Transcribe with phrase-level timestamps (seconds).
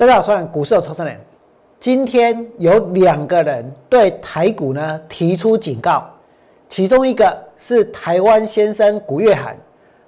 [0.00, 1.14] 大家好，我是股市有超生人。
[1.78, 6.02] 今天有两个人对台股呢提出警告，
[6.70, 9.54] 其中一个是台湾先生古月涵，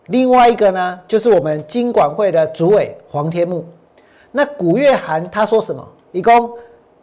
[0.07, 3.67] 另外一个呢就是我们金管会的主委黄天木。
[4.31, 5.87] 那古月涵他说什么？
[6.11, 6.51] 一共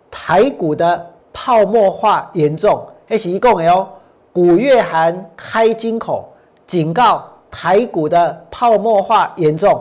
[0.10, 3.88] 台股的泡沫化严重，还是一共哦？
[4.34, 6.28] 古月涵开金口
[6.66, 9.80] 警告台股的泡沫化严重，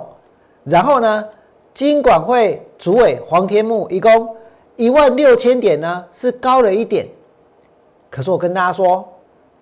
[0.62, 1.24] 然后呢？
[1.74, 4.34] 金管会主委黄天木一共
[4.74, 7.06] 一万六千点呢，是高了一点。
[8.10, 9.08] 可是我跟大家说，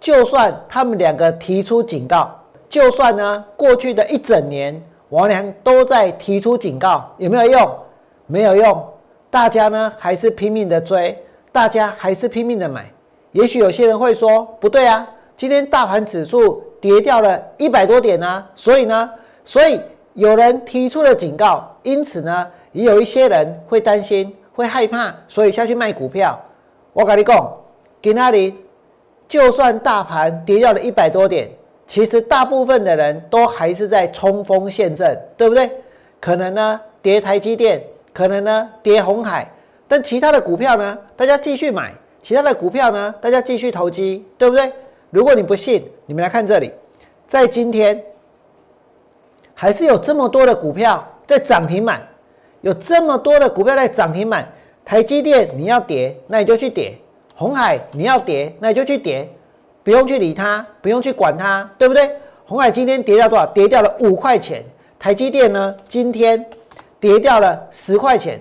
[0.01, 2.31] 就算他们两个提出警告，
[2.71, 7.79] 就算呢过去的一整年王良都在提出警告，有没有用？
[8.27, 8.85] 没有用。
[9.31, 11.17] 大家呢还是拼命的追，
[11.53, 12.91] 大家还是拼命的买。
[13.33, 19.11] 也许有些人会说，不对啊，今天大盘指数跌掉了一百多点啊，所以呢，
[19.45, 19.79] 所以。
[20.17, 26.37] 有人提出了警告，因此呢，也有一些人会担心、会害怕，所以下去卖股票。
[26.93, 27.49] 我跟你讲，
[28.03, 28.57] 给那里，
[29.29, 31.49] 就算大盘跌掉了一百多点，
[31.87, 35.71] 其实大部分的人都还是在冲锋陷阵，对不对？
[36.21, 37.81] 可能呢跌台积电，
[38.13, 39.49] 可能呢跌红海，
[39.87, 44.73] 但其他的股票呢，大家继续买；其他的股票呢，大家继续投机，对不对？
[45.11, 46.73] 如果你不信，你们来看这里，
[47.29, 48.03] 在今天。
[49.59, 52.07] 还是有这么多的股票在涨停板，
[52.61, 54.49] 有这么多的股票在涨停板。
[54.85, 56.93] 台积电你要跌，那你就去跌；
[57.35, 59.29] 红海你要跌，那你就去跌，
[59.83, 62.09] 不用去理它，不用去管它，对不对？
[62.47, 63.45] 红海今天跌掉多少？
[63.47, 64.65] 跌掉了五块钱。
[64.99, 65.75] 台积电呢？
[65.89, 66.47] 今天
[67.01, 68.41] 跌掉了十块钱。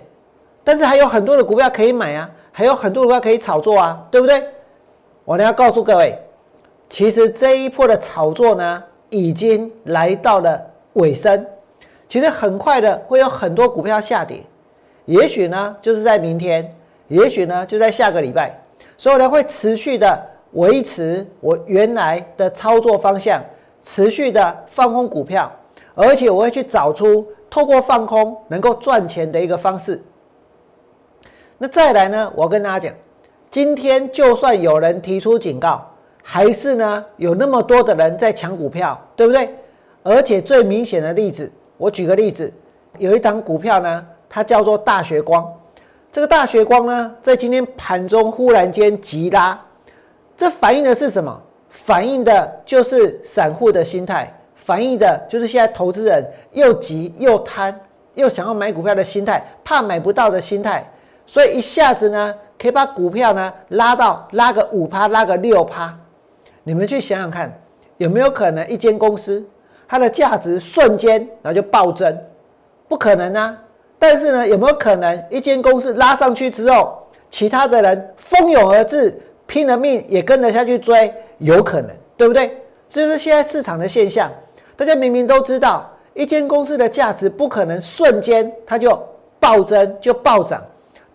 [0.63, 4.43] 但是还有很多的股票可以买啊，还有很多股票可以炒作啊，对不对？
[5.23, 6.17] 我呢要告诉各位，
[6.89, 10.61] 其实这一波的炒作呢，已经来到了。
[10.93, 11.45] 尾声，
[12.07, 14.43] 其实很快的会有很多股票下跌，
[15.05, 16.75] 也许呢就是在明天，
[17.07, 18.57] 也许呢就在下个礼拜，
[18.97, 20.21] 所以呢会持续的
[20.53, 23.41] 维持我原来的操作方向，
[23.81, 25.51] 持续的放空股票，
[25.93, 30.01] 而且我会去找出透过放空能够赚钱的一个方式。
[31.57, 32.95] 那再来呢，我跟大家讲，
[33.49, 35.85] 今天就算有人提出警告，
[36.21, 39.49] 还是呢有那么多的人在抢股票，对不对？
[40.03, 42.51] 而且最明显的例子，我举个例子，
[42.97, 45.45] 有一档股票呢，它叫做大学光。
[46.11, 49.59] 这个大学光呢，在今天盘中忽然间急拉，
[50.37, 51.41] 这反映的是什么？
[51.69, 57.77] 反映的就是散户的心态，反映的就是现在投资人又急又贪，
[58.13, 60.89] 又想要买股票的心态，怕买不到的心态，
[61.25, 65.93] 所以一下子呢，可以把股票呢拉到拉个五趴，拉个六趴。
[66.63, 67.53] 你们去想想看，
[67.97, 69.45] 有没有可能一间公司？
[69.87, 72.17] 它的价值瞬间然后就暴增，
[72.87, 73.57] 不可能啊！
[73.97, 76.97] 但是呢，有没有可能一间公司拉上去之后，
[77.29, 81.13] 其他的人蜂拥而至，拼了命也跟着下去追？
[81.39, 82.57] 有可能，对不对？
[82.87, 84.31] 这就是现在市场的现象。
[84.75, 89.01] 大家明明都知道，一间公司的价值不可能瞬间它就
[89.39, 90.63] 暴增就暴涨，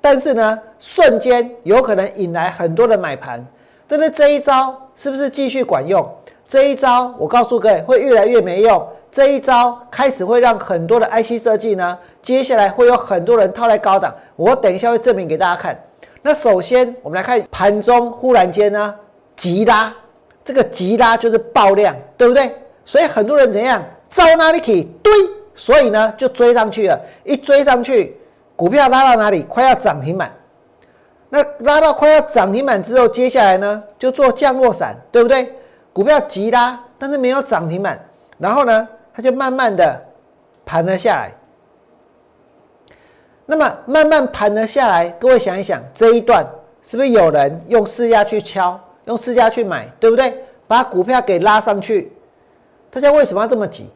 [0.00, 3.44] 但是呢，瞬间有可能引来很多的买盘。
[3.86, 6.08] 但是这一招是不是继续管用？
[6.50, 8.84] 这一招，我告诉各位会越来越没用。
[9.12, 14.12] 这一招开始会让很多的 IC 设计呢，接下来会有很多人套在高档。
[14.34, 15.80] 我等一下会证明给大家看。
[16.22, 18.92] 那首先我们来看盘中忽然间呢
[19.36, 19.94] 急拉，
[20.44, 22.52] 这个急拉就是爆量，对不对？
[22.84, 23.80] 所以很多人怎样
[24.10, 25.12] 招哪里去堆，
[25.54, 27.00] 所以呢就追上去了。
[27.22, 28.16] 一追上去，
[28.56, 29.42] 股票拉到哪里？
[29.42, 30.34] 快要涨停板。
[31.28, 35.54] 那拉到快要涨停板之后，接下来呢就做降落伞，对不对？
[35.92, 37.98] 股票急拉，但是没有涨停板，
[38.38, 40.00] 然后呢，它就慢慢的
[40.64, 41.32] 盘了下来。
[43.46, 46.46] 那么慢慢盘了下来，各位想一想，这一段
[46.82, 50.32] 是不是有人用市价去敲，用市价去买，对不对？
[50.68, 52.12] 把股票给拉上去。
[52.90, 53.90] 大家为什么要这么急？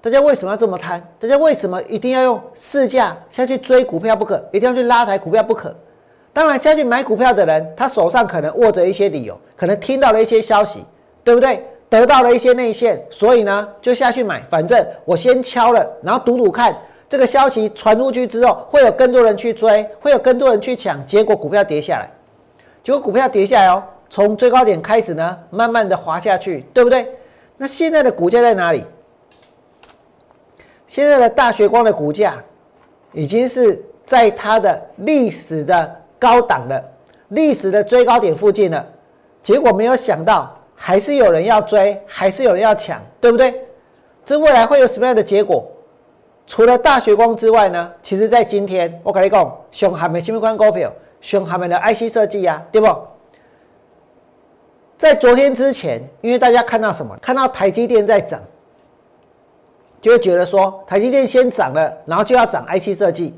[0.00, 1.02] 大家为什么要这么贪？
[1.18, 4.42] 大家为什么一定要用市价下去追股票不可？
[4.52, 5.74] 一定要去拉抬股票不可？
[6.32, 10.84] 当然，下去买股票的人，他手上可能握着一些理由，可能听到了一些消息。
[11.26, 11.60] 对不对？
[11.88, 14.40] 得到了一些内线，所以呢就下去买。
[14.48, 16.76] 反正我先敲了，然后赌赌看
[17.08, 21.04] 这个消息传出去之后，会有更多人去追，会有更多人去抢。
[21.04, 22.08] 结果股票跌下来，
[22.84, 27.08] 结果股票跌下来哦，从最高点开始呢，慢慢的滑下去，对不对？
[27.56, 28.84] 那现在的股价在哪里？
[30.86, 32.34] 现在的大学光的股价
[33.10, 36.84] 已经是在它的历史的高档的
[37.30, 38.86] 历史的最高点附近了。
[39.42, 43.60] 结果没有想到，还是有人要追，还是有人要抢，对不对？
[44.24, 45.66] 这未来会有什么样的结果？
[46.46, 52.86] 除了大学光之外呢，其实在今天我跟你讲，熊还没新闻关股票，熊还没的 IC 设计呀，对不？
[54.98, 57.16] 在昨天之前，因为大家看到什么？
[57.20, 58.40] 看到台积电在涨，
[60.00, 63.34] 就会觉得说台积电先涨了，然后就要涨 IC 设计。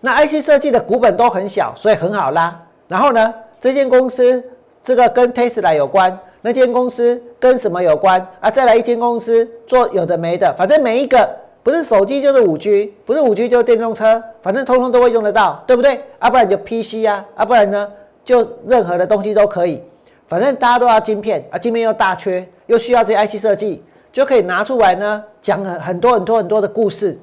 [0.00, 2.58] 那 IC 设计的股本都很小，所以很好拉。
[2.88, 4.42] 然后呢，这间公司
[4.82, 6.16] 这个跟 Tesla 有关，
[6.46, 8.48] 那间公司跟什么有关啊？
[8.48, 11.28] 再来一间公司做有的没的，反正每一个
[11.64, 16.00] 不是手机就是五 G，不是五 G 就是电动车，反正通通都会用得到，对不对？
[16.20, 17.90] 啊，不然就 PC 呀，啊，不然呢
[18.24, 19.82] 就任何的东西都可以。
[20.28, 23.82] 反正大家都要晶片啊，晶片又大缺，又需要这些 IC 设计，
[24.12, 27.18] 就可以拿出来呢，讲很很多很多很多的故事，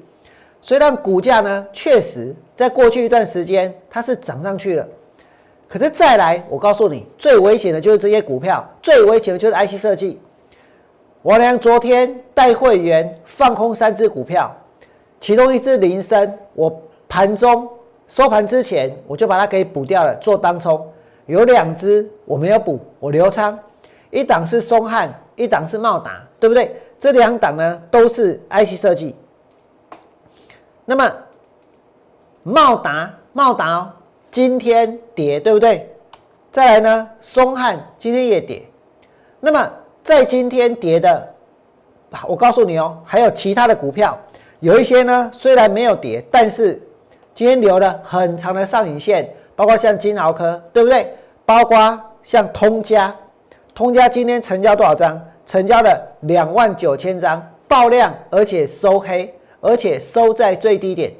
[0.60, 4.86] 所以让股价呢，确实在过去一段时间它是涨上去了。
[5.74, 10.20] 可是再来，我告诉你，最危险的就是这些股票，最危险的就是 IC 设计。
[11.20, 14.54] 我俩昨天带会员放空三只股票，
[15.18, 17.68] 其中一只铃声，我盘中
[18.06, 20.80] 收盘之前我就把它给补掉了，做当冲。
[21.26, 23.58] 有两只我没有补，我留仓，
[24.12, 26.80] 一档是松汉，一档是茂达，对不对？
[27.00, 29.16] 这两档呢都是 IC 设计。
[30.84, 31.12] 那么
[32.44, 33.92] 茂达，茂达哦
[34.34, 35.88] 今天跌，对不对？
[36.50, 38.64] 再来呢，松汉今天也跌。
[39.38, 39.70] 那么
[40.02, 41.32] 在今天跌的，
[42.26, 44.18] 我告诉你哦，还有其他的股票，
[44.58, 46.82] 有一些呢虽然没有跌，但是
[47.32, 49.32] 今天留了很长的上影线。
[49.54, 51.14] 包括像金鳌科，对不对？
[51.46, 53.14] 包括像通家，
[53.72, 55.16] 通家今天成交多少张？
[55.46, 61.12] 成交了两万九千张，爆量，而且收黑，而且收在最低点。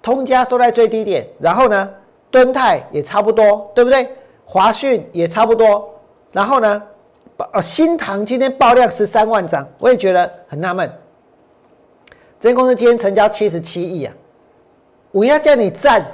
[0.00, 1.90] 通家收在最低点，然后呢，
[2.34, 4.08] 敦泰也差不多，对不对？
[4.44, 5.88] 华讯也差不多，
[6.32, 6.82] 然后呢，
[7.52, 10.90] 哦，新唐今天爆量十三万张，我也觉得很纳闷。
[12.40, 14.12] 这公司今天成交七十七亿啊，
[15.12, 16.04] 我要叫你赞。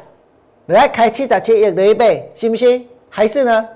[0.67, 2.87] 来开七十七亿的一倍，信不信？
[3.09, 3.69] 还是呢？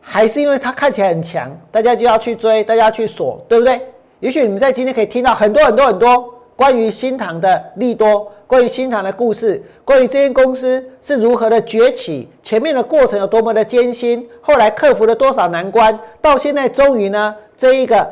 [0.00, 3.80] 还是因为它看起来很强，大家就要去追，大家去锁，对不对？
[4.20, 18.04] 也许你们在今天可以听到很多很多很多关于新唐的利多，关于新唐的故事，关于这间公司是如何的崛起，前面的过程有多么的艰辛，后来克服了多少难关，到现在终于呢，这一个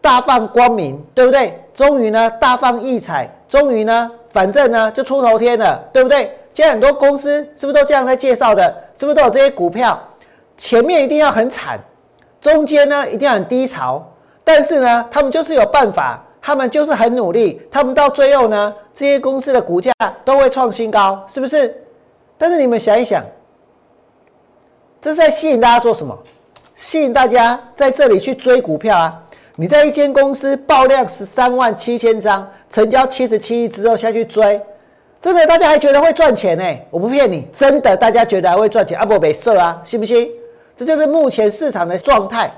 [0.00, 1.56] 大放光明，对不对？
[1.72, 6.28] 终于呢，大放异彩，终于呢，反正呢，就出头天了，对不对？
[6.52, 8.74] 现在很多公司是不是都这样在介绍的？
[8.98, 9.96] 是不是都有这些股票？
[10.58, 11.78] 前面一定要很惨，
[12.40, 14.04] 中间呢一定要很低潮，
[14.42, 19.90] 但是呢，他们就是有办法，他们就是很努力，他们到最后呢，这些公司的股价
[20.26, 21.74] 都会创新高，是不是？
[22.36, 23.24] 但是你们想一想，
[25.00, 26.14] 这是在吸引大家做什么？
[26.76, 29.22] 吸引大家在这里去追股票啊！
[29.56, 34.60] 你在一间公司爆量十三万七千张，成交七十七亿之后下去追。
[35.22, 36.64] 真的，大家还觉得会赚钱呢？
[36.90, 39.06] 我不骗你，真的，大家觉得还会赚钱啊？
[39.06, 40.30] 不，没事啊，信不信？
[40.76, 42.52] 这就是目前市场的状态，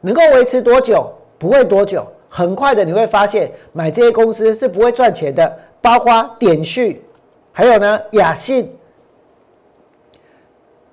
[0.00, 1.12] 能够维持多久？
[1.38, 7.04] 不会多久，很快的你会发现，买这些公司是不会赚钱的，包括点序，
[7.52, 8.76] 还有呢，雅信。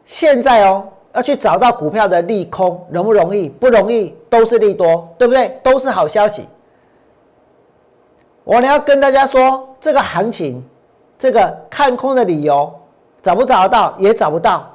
[0.05, 3.49] 现在哦，要去找到股票的利空，容不容易？
[3.49, 5.59] 不容易，都是利多，对不对？
[5.63, 6.47] 都是好消息。
[8.43, 10.63] 我呢要跟大家说，这个行情。
[11.19, 12.69] 这个看空的理由
[13.21, 14.69] 找不找得到也找不到，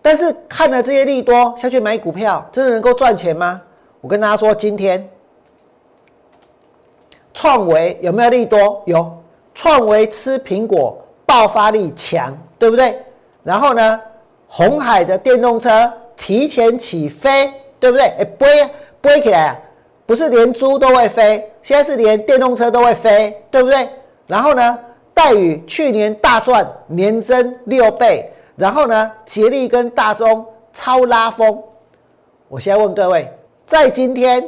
[0.00, 3.60] 但是看了这些利多下去买股票，真的能够赚钱吗？
[4.00, 5.06] 我跟大家说，今天
[7.40, 8.82] 创维有没有利多？
[8.84, 9.10] 有，
[9.54, 13.00] 创维吃苹果爆发力强，对不对？
[13.42, 13.98] 然后呢，
[14.46, 18.08] 红海的电动车提前起飞，对不对？
[18.18, 18.70] 哎，飞
[19.00, 19.58] 飞起来，
[20.04, 23.88] 不是连猪都会飞，现在是连电动车都会飞，对不对？
[24.26, 24.78] 然后呢？
[25.14, 30.44] 待遇去年大赚，年增六倍，然后呢，捷力跟大中
[30.74, 31.58] 超拉风。
[32.48, 33.32] 我现在问各位，
[33.64, 34.46] 在今天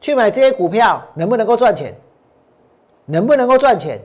[0.00, 1.94] 去买这些股票，能不能够赚钱？
[3.06, 4.00] 能不能够赚钱？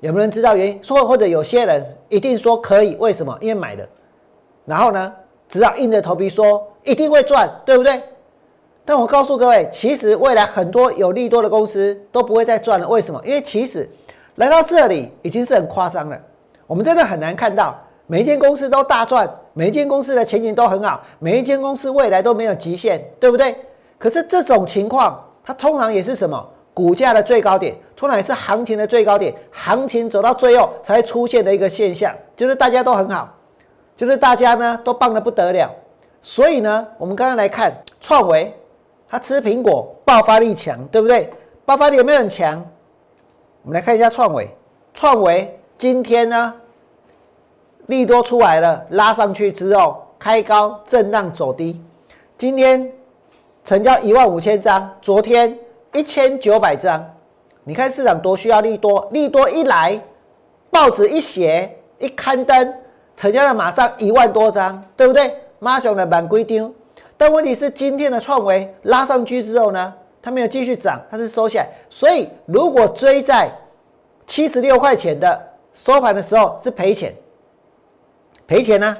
[0.00, 0.82] 有没有人知道原因？
[0.82, 3.36] 说或者有些人一定说可以，为什么？
[3.40, 3.86] 因为买了，
[4.64, 5.12] 然后呢，
[5.48, 8.02] 只要硬着头皮说一定会赚，对不对？
[8.84, 12.88] 但我告诉各位，其实未来很多有利多的公司都不会再赚了。
[12.88, 13.20] 为什么？
[13.24, 13.88] 因为其实。
[14.36, 16.18] 来到这里已经是很夸张了，
[16.66, 23.54] 我们真的很难看到每一间公司都大赚，每一间公司的前景都很好，每一间公司未来都没有极限，对不对？
[23.98, 26.48] 可是这种情况，它通常也是什么？
[26.74, 33.28] 股价的最高点，通常也是行情的最高点，行情走到最后才出现的一个现象，就是大家都很好，
[33.94, 35.70] 就是大家呢都棒的不得了。
[36.22, 38.54] 所以呢，我们刚刚来看创维，
[39.08, 41.30] 它吃苹果爆发力强，对不对？
[41.64, 42.64] 爆发力有没有很强？
[43.62, 44.48] 我们来看一下创维，
[44.94, 46.54] 创维今天呢，
[47.86, 51.80] 利多出来了，拉上去之后开高震荡走低，
[52.38, 52.90] 今天
[53.64, 55.56] 成交一万五千张，昨天
[55.92, 57.04] 一千九百张。
[57.64, 60.00] 你看市场多需要利多，利多一来，
[60.70, 62.74] 报纸一写一刊登，
[63.16, 65.32] 成交了马上一万多张，对不对？
[65.60, 66.72] 马熊的满规丢。
[67.16, 71.68] 但问题是今天的创维拉上去之后呢，它没有继续涨，它是收下来。
[71.88, 73.48] 所以如果追在
[74.26, 75.40] 七十六块钱的
[75.72, 77.14] 收盘的时候是赔钱，
[78.48, 78.96] 赔钱呢？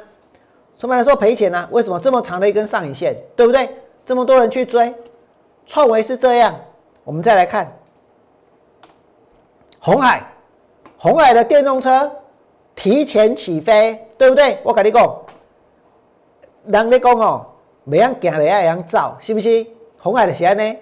[0.79, 1.69] 收盘的时候赔钱呢？
[1.73, 3.69] 为什么这么长的一根上影线，对不对？
[4.07, 4.95] 这么多人去追，
[5.67, 6.55] 创维是这样。
[7.05, 7.71] 我们再来看。
[9.81, 10.23] 红海，
[10.97, 12.11] 红海的电动车
[12.77, 14.59] 提前起飞，对不对？
[14.63, 15.17] 我跟你讲，
[16.67, 17.47] 人咧讲哦，
[17.87, 19.67] 未样行咧，爱样走，是不是？
[19.99, 20.79] 红海的是安尼，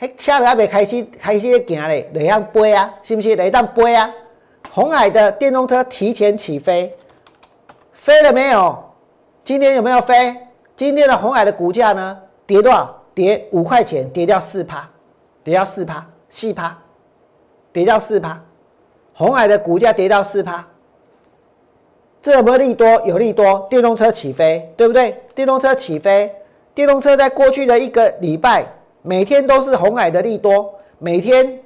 [0.00, 3.34] 迄车都还未开始，开始咧行咧，来样飞啊，是不是？
[3.34, 4.08] 来当飞啊！
[4.72, 6.96] 红海的电动车提前起飞，
[7.92, 8.82] 飞了没有？
[9.44, 10.36] 今天有没有飞？
[10.76, 12.18] 今天的红海的股价呢？
[12.46, 13.02] 跌多少？
[13.12, 14.88] 跌五块钱，跌掉四趴，
[15.42, 16.78] 跌掉四趴，四趴。
[17.72, 18.38] 跌到四趴，
[19.14, 20.62] 红海的股价跌到四趴，
[22.20, 22.86] 这有没有利多？
[23.06, 25.18] 有利多，电动车起飞，对不对？
[25.34, 26.30] 电动车起飞，
[26.74, 28.66] 电动车在过去的一个礼拜，
[29.00, 31.58] 每天都是红海的利多，每天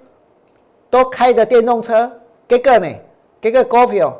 [0.89, 2.09] 都开着电动车，
[2.47, 2.87] 给个呢？
[3.41, 4.17] 给个股票，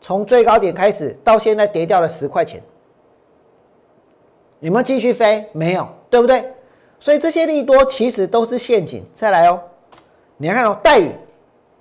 [0.00, 2.60] 从最高点开始到现在跌掉了十块钱，
[4.58, 5.46] 有没有继续飞？
[5.52, 6.52] 没有，对不对？
[7.02, 9.04] 所以这些利多其实都是陷阱。
[9.12, 9.60] 再来哦。
[10.36, 11.10] 你看哦，待遇，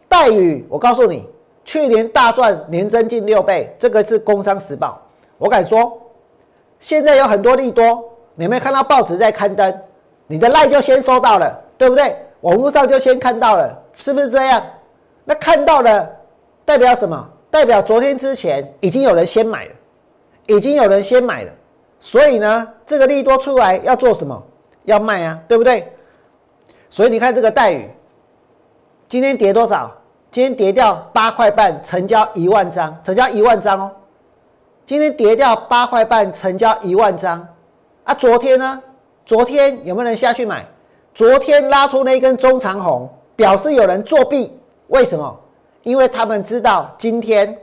[0.09, 1.27] 待遇，我告诉你，
[1.63, 4.99] 去年大赚，年增近六倍，这个是《工商时报》。
[5.37, 5.95] 我敢说，
[6.79, 9.71] 现在有很多利多，你没有看到报纸在刊登，
[10.25, 12.15] 你的赖就先收到了，对不对？
[12.41, 14.63] 网络上就先看到了，是不是这样？
[15.23, 16.09] 那看到了，
[16.65, 17.29] 代表什么？
[17.51, 19.71] 代表昨天之前已经有人先买了，
[20.47, 21.51] 已经有人先买了，
[21.99, 24.41] 所以呢，这个利多出来要做什么？
[24.83, 25.91] 要卖啊，对不对？
[26.89, 27.89] 所以你看这个待遇。
[29.07, 29.91] 今天跌多少？
[30.31, 33.91] 今天跌掉八块半，成交一万张，成交一万张哦。
[34.85, 37.45] 今天跌掉八块半，成交一万张。
[38.05, 38.81] 啊，昨天呢？
[39.25, 40.65] 昨天有没有人下去买？
[41.13, 44.57] 昨天拉出那一根中长红，表示有人作弊。
[44.87, 45.39] 为什么？
[45.83, 47.57] 因为他们知道今天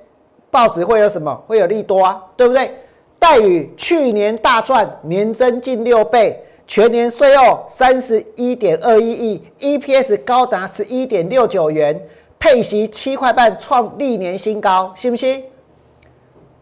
[0.51, 1.35] 报纸会有什么？
[1.47, 2.75] 会有利多啊，对不对？
[3.19, 6.45] 待遇去年大赚，年增近六倍。
[6.69, 11.99] 全年税后三十一点二一亿，EPS 高达十一点六九元，
[12.39, 15.43] 配息七块半，创历年新高，信不信？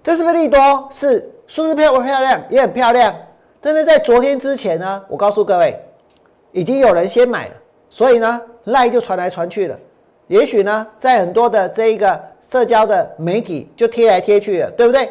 [0.05, 0.89] 这是不是利多？
[0.93, 2.41] 是，数字漂不漂亮？
[2.49, 3.13] 也很漂亮。
[3.61, 5.77] 真的在昨天之前呢，我告诉各位，
[6.53, 7.55] 已经有人先买了，
[7.91, 9.77] 所以呢，赖就传来传去了。
[10.29, 15.11] 也许呢，在很多的这一个社交的媒体就贴来贴去了，对不对？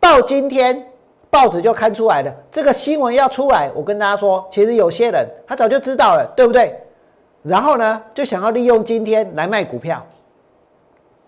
[0.00, 0.86] 到今天。
[1.30, 6.76] 报纸就看出来了，这个新闻要出来，我跟大家说，其实有些人他早就知道了，对不对？
[7.42, 10.04] 然后呢，就想要利用今天来卖股票，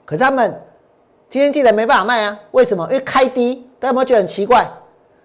[0.05, 0.61] 可是他们
[1.31, 2.85] 今天既然没办法卖啊，为什么？
[2.87, 4.69] 因为开低，大家有没有觉得很奇怪？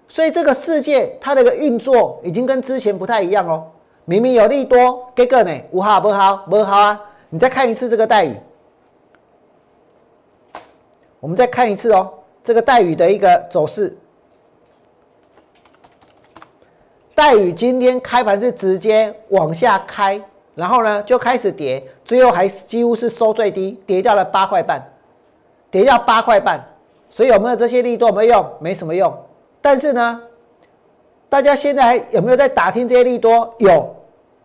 [0.08, 3.66] 所以这个世界它的一个运作已经跟之前不太一样哦。
[4.06, 7.02] 明明有利多，结果呢，无好不好不好啊！
[7.30, 8.38] 你再看一次这个待遇，
[11.20, 13.94] 我们再看一次哦，这个待遇的一个走势。
[17.18, 20.22] 待遇今天开盘是直接往下开，
[20.54, 24.80] 然后呢就开始跌，最后还几乎是收最低，跌掉了八块半，
[25.72, 26.64] 跌掉八块半。
[27.10, 28.48] 所以有没有这些力度有没有用？
[28.60, 29.12] 没什么用。
[29.60, 30.22] 但是呢，
[31.28, 33.52] 大家现在还有没有在打听这些利多？
[33.58, 33.96] 有。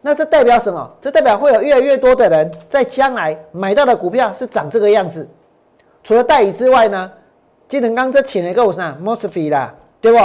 [0.01, 0.91] 那这代表什么？
[0.99, 5.29] 这代表会有越来越多的人在将来买到的股票是长这个样子。
[6.03, 7.13] 除了待遇之外呢，
[7.69, 10.19] 金能刚这请了一个我啥 m o s f e 啦，对不？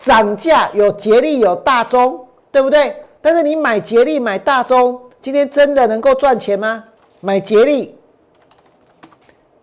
[0.00, 2.96] 涨价有捷力有大中，对不对？
[3.20, 6.82] 但是你买捷力买大中，今天真的能够赚钱吗？
[7.20, 7.94] 买捷力，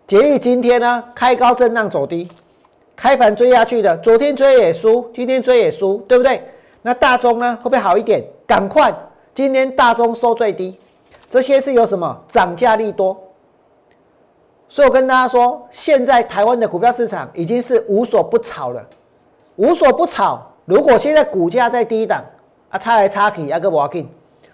[0.06, 2.28] 捷力今天呢开高震荡走低，
[2.94, 6.40] 开盘追下去的，昨天追也输，今天追也输，对不对？
[6.82, 8.24] 那大中呢会不会好一点？
[8.46, 8.94] 赶快，
[9.34, 10.78] 今天大中收最低，
[11.28, 13.20] 这些是有什么涨价利多？
[14.68, 18.86] 所以我跟大家说，现在台湾的股票市场已经是无所不炒了。
[19.58, 20.40] 无所不炒。
[20.64, 22.22] 如果现在股价在低档，
[22.70, 24.08] 啊，差来差去，啊个无紧。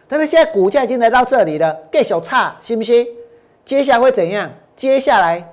[0.08, 3.06] 但是现在股价已经来到这里了，继续差，信不信？
[3.64, 4.50] 接下来会怎样？
[4.76, 5.46] 接下来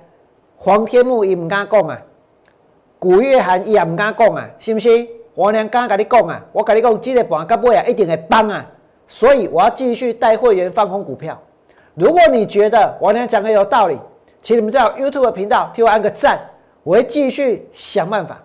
[0.56, 2.00] 黄天木伊唔敢讲啊，
[2.98, 5.08] 古月涵也唔敢讲啊，信不信？
[5.34, 8.64] 我娘刚跟你讲啊，我跟你讲，这个盘到尾啊一定会崩啊，
[9.06, 11.40] 所以我要继续带会员放空股票。
[11.94, 13.98] 如果你觉得我娘讲的有道理，
[14.40, 16.40] 请你们在 YouTube 频道替我按个赞，
[16.82, 18.42] 我会继续想办法，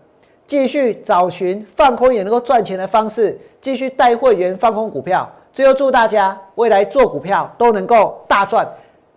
[0.47, 5.29] 继续找寻放空也能够赚钱的方式，继续带会员放空股票。
[5.51, 8.65] 最后祝大家未来做股票都能够大赚，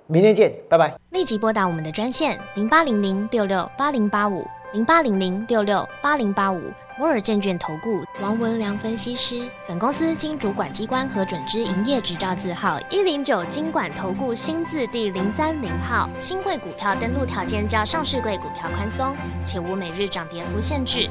[0.06, 0.92] 明天见，拜拜。
[1.10, 6.60] 立即拨打我们的专线零八零零六六八零八五零八零零六六八零八五
[6.98, 9.46] 摩尔证券投顾王文良分析师。
[9.68, 16.08] 本公司经主管机关核准之营业执照字号一零九金管投顾新字第零三零号。
[16.18, 21.10] 新贵股票登录条件较上市贵股票宽松，且无每日涨跌幅限制。